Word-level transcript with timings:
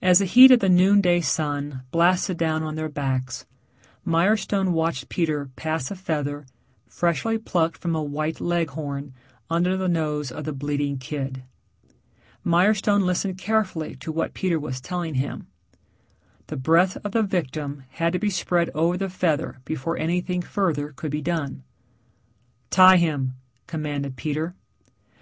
As 0.00 0.20
the 0.20 0.24
heat 0.24 0.50
of 0.52 0.60
the 0.60 0.70
noon 0.70 1.02
day 1.02 1.20
sun 1.20 1.82
blasted 1.90 2.38
down 2.38 2.62
on 2.62 2.76
their 2.76 2.88
backs, 2.88 3.44
Mirestone 4.02 4.72
watched 4.72 5.10
Peter 5.10 5.50
pass 5.54 5.90
a 5.90 5.94
feather, 5.96 6.46
freshly 6.88 7.36
plucked 7.36 7.76
from 7.76 7.94
a 7.94 8.02
white 8.02 8.40
Leghorn, 8.40 9.12
under 9.50 9.76
the 9.76 9.86
nose 9.86 10.32
of 10.32 10.44
the 10.44 10.54
bleating 10.54 10.96
kid. 10.96 11.42
Mirestone 12.42 13.02
listened 13.04 13.36
carefully 13.36 13.94
to 13.96 14.10
what 14.10 14.32
Peter 14.32 14.58
was 14.58 14.80
telling 14.80 15.16
him. 15.16 15.46
The 16.46 16.56
breath 16.56 16.96
of 17.04 17.12
the 17.12 17.22
victim 17.22 17.84
had 17.90 18.14
to 18.14 18.18
be 18.18 18.30
spread 18.30 18.70
over 18.70 18.96
the 18.96 19.10
feather 19.10 19.58
before 19.66 19.98
anything 19.98 20.40
further 20.40 20.92
could 20.92 21.10
be 21.10 21.20
done. 21.20 21.64
"Tie 22.70 22.96
him," 22.96 23.34
commanded 23.66 24.16
Peter. 24.16 24.54